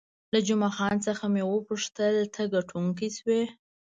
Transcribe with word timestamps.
له 0.33 0.39
جمعه 0.47 0.69
خان 0.77 0.95
څخه 1.07 1.25
مې 1.33 1.43
وپوښتل، 1.45 2.15
ته 2.33 2.41
ګټونکی 2.53 3.09
شوې؟ 3.17 3.41